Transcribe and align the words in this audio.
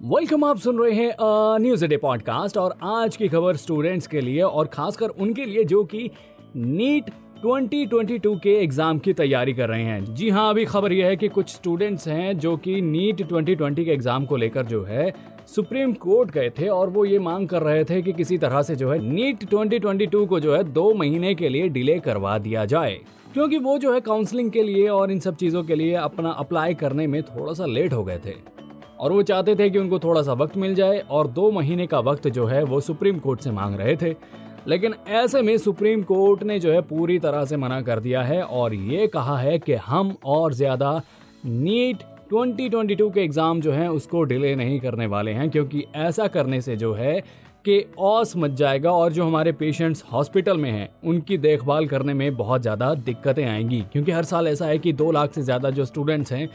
Welcome 0.00 0.44
आप 0.44 0.58
सुन 0.58 0.78
रहे 0.78 0.92
हैं 0.92 1.14
न्यूज़ 1.60 1.84
डे 1.86 1.96
पॉडकास्ट 1.96 2.56
और 2.56 2.74
आज 2.82 3.16
की 3.16 3.28
खबर 3.28 3.56
स्टूडेंट्स 3.56 4.06
के 4.06 4.20
लिए 4.20 4.40
और 4.40 4.66
खासकर 4.66 5.08
उनके 5.08 5.44
लिए 5.44 5.64
जो 5.64 5.82
कि 5.84 6.10
नीट 6.56 7.04
2022 7.44 8.38
के 8.40 8.54
एग्ज़ाम 8.54 8.98
की 8.98 9.12
तैयारी 9.12 9.52
कर 9.52 9.68
रहे 9.68 9.82
हैं। 9.82 10.14
जी 10.14 10.28
हाँ 10.30 10.48
अभी 10.50 10.64
खबर 10.64 10.92
यह 10.92 11.06
है 11.06 11.16
कि 11.16 11.28
कुछ 11.28 11.48
स्टूडेंट्स 11.48 12.08
हैं 12.08 12.38
जो 12.38 12.56
कि 12.56 12.80
नीट 12.80 13.22
2020 13.22 13.84
के 13.84 13.90
एग्ज़ाम 13.90 14.26
को 14.26 14.36
लेकर 14.36 14.66
जो 14.66 14.82
है 14.84 15.12
सुप्रीम 15.46 15.92
कोर्ट 15.92 16.30
गए 16.30 16.50
थे 16.50 16.68
और 16.68 16.90
वो 16.90 17.04
ये 17.04 17.18
मांग 17.18 17.48
कर 17.48 17.62
रहे 17.62 17.84
थे 17.84 18.02
कि 18.02 18.12
किसी 18.12 18.38
तरह 18.38 18.62
से 18.62 18.76
जो 18.76 18.90
है 18.92 18.98
नीट 18.98 19.44
2022 19.44 20.26
को 20.26 20.40
जो 20.40 20.56
है 20.56 20.62
दो 20.64 20.92
महीने 20.94 21.34
के 21.34 21.48
लिए 21.48 21.68
डिले 21.68 21.98
करवा 21.98 22.36
दिया 22.38 22.64
जाए। 22.64 22.98
क्योंकि 23.34 23.58
वो 23.58 23.78
जो 23.78 23.94
है 23.94 24.00
काउंसलिंग 24.00 24.50
के 24.50 24.62
लिए 24.62 24.88
और 24.88 25.10
इन 25.10 25.20
सब 25.20 25.36
चीज़ों 25.36 25.62
के 25.64 25.74
लिए 25.74 25.94
अपना 25.94 26.30
अप्लाई 26.30 26.74
करने 26.74 27.06
में 27.06 27.22
थोड़ा 27.22 27.52
सा 27.52 27.66
लेट 27.66 27.92
हो 27.92 28.04
गए 28.04 28.18
थे। 28.18 28.55
और 29.00 29.12
वो 29.12 29.22
चाहते 29.22 29.54
थे 29.54 29.68
कि 29.70 29.78
उनको 29.78 29.98
थोड़ा 29.98 30.22
सा 30.22 30.32
वक्त 30.32 30.56
मिल 30.56 30.74
जाए 30.74 30.98
और 31.00 31.28
दो 31.28 31.50
महीने 31.50 31.86
का 31.86 32.00
वक्त 32.00 32.28
जो 32.28 32.46
है 32.46 32.62
वो 32.64 32.80
सुप्रीम 32.80 33.18
कोर्ट 33.18 33.40
से 33.40 33.50
मांग 33.50 33.74
रहे 33.74 33.96
थे। 33.96 34.14
लेकिन 34.68 34.94
ऐसे 35.08 35.42
में 35.42 35.56
सुप्रीम 35.58 36.02
कोर्ट 36.02 36.42
ने 36.42 36.58
जो 36.60 36.72
है 36.72 36.80
पूरी 36.80 37.18
तरह 37.18 37.44
से 37.44 37.56
मना 37.56 37.80
कर 37.82 38.00
दिया 38.00 38.22
है 38.22 38.42
और 38.42 38.74
ये 38.74 39.06
कहा 39.06 39.38
है 39.38 39.58
कि 39.58 39.74
हम 39.86 40.16
और 40.24 40.54
ज़्यादा 40.54 41.00
नीट 41.46 42.02
2022 42.32 43.10
के 43.14 43.20
एग्ज़ाम 43.20 43.60
जो 43.60 43.72
हैं 43.72 43.88
उसको 43.88 44.22
डिले 44.22 44.54
नहीं 44.54 44.78
करने 44.80 45.06
वाले 45.06 45.30
हैं 45.30 45.50
क्योंकि 45.50 45.84
ऐसा 45.96 46.26
करने 46.26 46.60
से 46.60 46.76
जो 46.76 46.92
है 46.94 47.20
कि 47.64 47.84
ऑस 47.98 48.36
मच 48.36 48.50
जाएगा 48.50 48.90
और 48.92 49.12
जो 49.12 49.24
हमारे 49.24 49.52
पेशेंट्स 49.52 50.04
हॉस्पिटल 50.12 50.58
में 50.58 50.70
हैं, 50.70 50.88
उनकी 51.04 51.38
देखभाल 51.38 51.86
करने 51.86 52.14
में 52.14 52.36
बहुत 52.36 52.62
ज़्यादा 52.62 52.92
दिक्कतें 52.94 53.44
आएँगी। 53.44 53.80
क्योंकि 53.92 54.12
हर 54.12 54.24
साल 54.24 54.48
ऐसा 54.48 54.66
है 54.66 54.78
कि 54.78 54.92
दो 54.92 55.10
लाख 55.12 55.32
से 55.34 55.42
ज़्यादा 55.42 55.70
जो 55.70 55.84
स्टूडेंट्स 55.84 56.32
हैं 56.32 56.48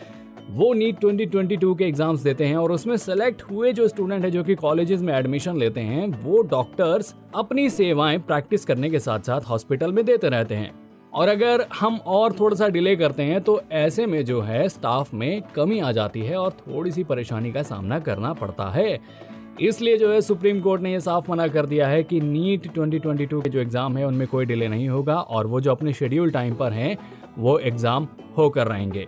वो 0.51 0.71
नीट 0.73 0.99
2022 0.99 1.75
के 1.77 1.85
एग्ज़ाम्स 1.85 2.21
देते 2.21 2.45
हैं 2.45 2.55
और 2.57 2.71
उसमें 2.71 2.95
सेलेक्ट 2.97 3.41
हुए 3.41 3.71
जो 3.73 3.87
स्टूडेंट 3.87 4.23
है 4.25 4.31
जो 4.31 4.43
कि 4.43 4.55
कॉलेजेस 4.55 5.01
में 5.01 5.13
एडमिशन 5.13 5.57
लेते 5.57 5.81
हैं, 5.81 6.07
वो 6.23 6.41
डॉक्टर्स 6.41 7.13
अपनी 7.35 7.69
सेवाएँ 7.69 8.17
प्रैक्टिस 8.19 8.65
करने 8.65 8.89
के 8.89 8.99
साथ 8.99 9.19
साथ 9.19 9.41
हॉस्पिटल 9.41 9.91
में 9.91 10.03
देते 10.05 10.29
रहते 10.29 10.55
हैं। 10.55 10.71
और 11.13 11.27
अगर 11.27 11.65
हम 11.73 11.99
और 12.07 12.33
थोड़ा 12.33 12.55
सा 12.55 12.67
डिले 12.67 12.95
करते 12.95 13.23
हैं 13.23 13.39
तो 13.41 13.59
ऐसे 13.71 14.05
में 14.05 14.23
जो 14.25 14.41
है 14.41 14.67
स्टाफ 14.69 15.13
में 15.13 15.41
कमी 15.55 15.79
आ 15.79 15.91
जाती 15.91 16.21
है 16.21 16.35
और 16.37 16.51
थोड़ी 16.59 16.91
सी 16.91 17.03
परेशानी 17.03 17.51
का 17.51 17.63
सामना 17.63 17.99
करना 17.99 18.33
पड़ता 18.33 18.69
है। 18.69 18.99
इसलिए 19.61 19.97
जो 19.97 20.11
है 20.11 20.19
सुप्रीम 20.21 20.61
कोर्ट 20.61 20.81
ने 20.81 20.93
यह 20.93 20.99
साफ़ 20.99 21.31
मना 21.31 21.47
कर 21.47 21.65
दिया 21.65 21.87
है 21.87 22.03
कि 22.03 22.21
नीट 22.21 22.71
2022 22.73 23.41
के 23.43 23.49
जो 23.49 23.59
एग्ज़ाम 23.59 23.97
है, 23.97 24.05
उनमें 24.07 24.27
कोई 24.27 24.45
डिले 24.45 24.67
नहीं 24.67 24.89
होगा 24.89 25.15
और 25.15 25.47
वो 25.47 25.61
जो 25.61 25.71
अपने 25.71 25.93
शेड्यूल 25.93 26.31
टाइम 26.31 26.55
पर 26.55 26.73
हैं, 26.73 26.97
वो 27.37 27.57
एग्ज़ाम 27.59 28.07
होकर 28.37 28.67
रहेंगे। 28.67 29.07